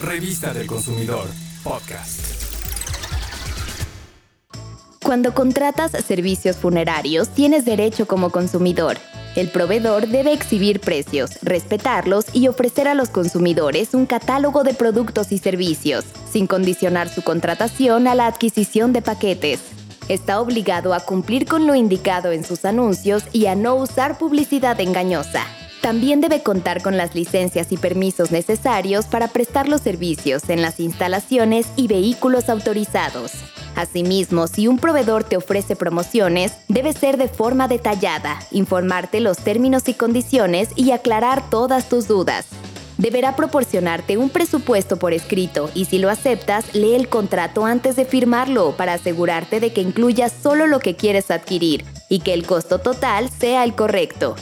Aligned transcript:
Revista 0.00 0.54
del 0.54 0.66
Consumidor, 0.66 1.26
podcast. 1.62 2.20
Cuando 5.04 5.34
contratas 5.34 5.90
servicios 5.90 6.56
funerarios, 6.56 7.28
tienes 7.28 7.66
derecho 7.66 8.06
como 8.06 8.30
consumidor. 8.30 8.96
El 9.36 9.50
proveedor 9.50 10.08
debe 10.08 10.32
exhibir 10.32 10.80
precios, 10.80 11.38
respetarlos 11.42 12.24
y 12.32 12.48
ofrecer 12.48 12.88
a 12.88 12.94
los 12.94 13.10
consumidores 13.10 13.92
un 13.92 14.06
catálogo 14.06 14.64
de 14.64 14.72
productos 14.72 15.32
y 15.32 15.38
servicios, 15.38 16.06
sin 16.32 16.46
condicionar 16.46 17.10
su 17.10 17.20
contratación 17.20 18.06
a 18.06 18.14
la 18.14 18.26
adquisición 18.26 18.94
de 18.94 19.02
paquetes. 19.02 19.60
Está 20.08 20.40
obligado 20.40 20.94
a 20.94 21.00
cumplir 21.00 21.44
con 21.44 21.66
lo 21.66 21.74
indicado 21.74 22.32
en 22.32 22.42
sus 22.42 22.64
anuncios 22.64 23.24
y 23.32 23.46
a 23.46 23.54
no 23.54 23.74
usar 23.74 24.16
publicidad 24.16 24.80
engañosa. 24.80 25.44
También 25.80 26.20
debe 26.20 26.42
contar 26.42 26.82
con 26.82 26.98
las 26.98 27.14
licencias 27.14 27.72
y 27.72 27.78
permisos 27.78 28.30
necesarios 28.30 29.06
para 29.06 29.28
prestar 29.28 29.66
los 29.66 29.80
servicios 29.80 30.50
en 30.50 30.60
las 30.60 30.78
instalaciones 30.78 31.68
y 31.76 31.88
vehículos 31.88 32.50
autorizados. 32.50 33.32
Asimismo, 33.76 34.46
si 34.46 34.68
un 34.68 34.78
proveedor 34.78 35.24
te 35.24 35.38
ofrece 35.38 35.76
promociones, 35.76 36.52
debe 36.68 36.92
ser 36.92 37.16
de 37.16 37.28
forma 37.28 37.66
detallada, 37.66 38.38
informarte 38.50 39.20
los 39.20 39.38
términos 39.38 39.88
y 39.88 39.94
condiciones 39.94 40.68
y 40.76 40.90
aclarar 40.90 41.48
todas 41.48 41.88
tus 41.88 42.06
dudas. 42.06 42.46
Deberá 42.98 43.34
proporcionarte 43.34 44.18
un 44.18 44.28
presupuesto 44.28 44.98
por 44.98 45.14
escrito 45.14 45.70
y 45.74 45.86
si 45.86 45.98
lo 45.98 46.10
aceptas, 46.10 46.74
lee 46.74 46.94
el 46.94 47.08
contrato 47.08 47.64
antes 47.64 47.96
de 47.96 48.04
firmarlo 48.04 48.76
para 48.76 48.92
asegurarte 48.92 49.60
de 49.60 49.72
que 49.72 49.80
incluya 49.80 50.28
solo 50.28 50.66
lo 50.66 50.80
que 50.80 50.96
quieres 50.96 51.30
adquirir 51.30 51.86
y 52.10 52.18
que 52.18 52.34
el 52.34 52.44
costo 52.44 52.80
total 52.80 53.30
sea 53.30 53.64
el 53.64 53.74
correcto. 53.74 54.36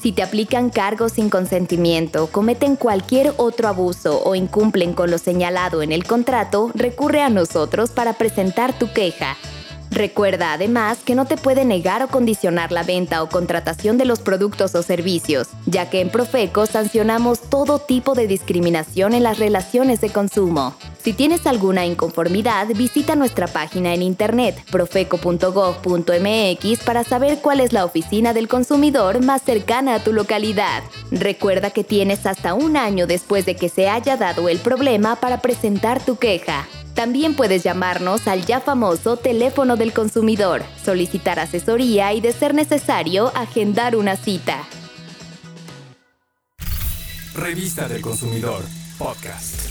Si 0.00 0.12
te 0.12 0.22
aplican 0.22 0.70
cargos 0.70 1.12
sin 1.12 1.28
consentimiento, 1.28 2.28
cometen 2.28 2.76
cualquier 2.76 3.34
otro 3.36 3.68
abuso 3.68 4.22
o 4.24 4.34
incumplen 4.34 4.94
con 4.94 5.10
lo 5.10 5.18
señalado 5.18 5.82
en 5.82 5.92
el 5.92 6.04
contrato, 6.04 6.70
recurre 6.74 7.20
a 7.20 7.28
nosotros 7.28 7.90
para 7.90 8.14
presentar 8.14 8.78
tu 8.78 8.90
queja. 8.92 9.36
Recuerda 9.90 10.54
además 10.54 11.00
que 11.04 11.14
no 11.14 11.26
te 11.26 11.36
puede 11.36 11.66
negar 11.66 12.02
o 12.02 12.08
condicionar 12.08 12.72
la 12.72 12.82
venta 12.82 13.22
o 13.22 13.28
contratación 13.28 13.98
de 13.98 14.06
los 14.06 14.20
productos 14.20 14.74
o 14.74 14.82
servicios, 14.82 15.48
ya 15.66 15.90
que 15.90 16.00
en 16.00 16.10
Profeco 16.10 16.64
sancionamos 16.64 17.42
todo 17.50 17.78
tipo 17.78 18.14
de 18.14 18.26
discriminación 18.26 19.12
en 19.12 19.24
las 19.24 19.38
relaciones 19.38 20.00
de 20.00 20.08
consumo. 20.08 20.74
Si 21.02 21.14
tienes 21.14 21.46
alguna 21.46 21.86
inconformidad, 21.86 22.66
visita 22.68 23.16
nuestra 23.16 23.46
página 23.46 23.94
en 23.94 24.02
internet 24.02 24.62
profeco.gov.mx 24.70 26.80
para 26.84 27.04
saber 27.04 27.38
cuál 27.40 27.60
es 27.60 27.72
la 27.72 27.86
oficina 27.86 28.34
del 28.34 28.48
consumidor 28.48 29.24
más 29.24 29.40
cercana 29.42 29.94
a 29.94 30.04
tu 30.04 30.12
localidad. 30.12 30.82
Recuerda 31.10 31.70
que 31.70 31.84
tienes 31.84 32.26
hasta 32.26 32.52
un 32.52 32.76
año 32.76 33.06
después 33.06 33.46
de 33.46 33.56
que 33.56 33.70
se 33.70 33.88
haya 33.88 34.18
dado 34.18 34.50
el 34.50 34.58
problema 34.58 35.16
para 35.16 35.40
presentar 35.40 36.04
tu 36.04 36.16
queja. 36.16 36.68
También 36.92 37.34
puedes 37.34 37.62
llamarnos 37.62 38.28
al 38.28 38.44
ya 38.44 38.60
famoso 38.60 39.16
teléfono 39.16 39.76
del 39.76 39.94
consumidor, 39.94 40.62
solicitar 40.84 41.38
asesoría 41.38 42.12
y, 42.12 42.20
de 42.20 42.34
ser 42.34 42.52
necesario, 42.52 43.32
agendar 43.34 43.96
una 43.96 44.16
cita. 44.16 44.68
Revista 47.34 47.88
del 47.88 48.02
Consumidor, 48.02 48.62
podcast. 48.98 49.69